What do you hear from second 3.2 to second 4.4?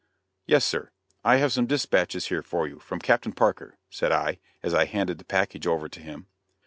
Parker," said I,